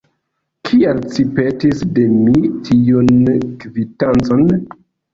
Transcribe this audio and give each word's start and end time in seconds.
Kial 0.69 1.01
ci 1.17 1.25
petis 1.41 1.85
de 1.99 2.07
mi 2.15 2.35
tiun 2.73 3.15
kvitancon? 3.63 4.47